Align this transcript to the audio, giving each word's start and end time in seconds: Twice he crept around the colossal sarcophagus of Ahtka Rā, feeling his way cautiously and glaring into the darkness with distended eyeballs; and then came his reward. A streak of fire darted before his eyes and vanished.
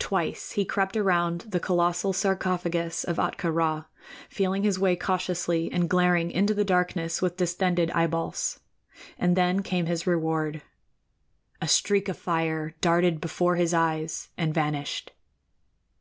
Twice 0.00 0.50
he 0.50 0.64
crept 0.64 0.96
around 0.96 1.42
the 1.42 1.60
colossal 1.60 2.12
sarcophagus 2.12 3.04
of 3.04 3.18
Ahtka 3.18 3.52
Rā, 3.54 3.86
feeling 4.28 4.64
his 4.64 4.76
way 4.76 4.96
cautiously 4.96 5.70
and 5.70 5.88
glaring 5.88 6.32
into 6.32 6.52
the 6.52 6.64
darkness 6.64 7.22
with 7.22 7.36
distended 7.36 7.92
eyeballs; 7.92 8.58
and 9.16 9.36
then 9.36 9.62
came 9.62 9.86
his 9.86 10.04
reward. 10.04 10.62
A 11.62 11.68
streak 11.68 12.08
of 12.08 12.18
fire 12.18 12.74
darted 12.80 13.20
before 13.20 13.54
his 13.54 13.72
eyes 13.72 14.30
and 14.36 14.52
vanished. 14.52 15.12